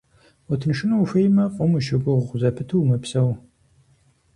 Утыншыну 0.51 0.95
ухуеймэ, 1.03 1.45
фӀым 1.55 1.71
ущыгугъ 1.77 2.31
зэпыту 2.41 2.77
умыпсэу. 2.83 3.31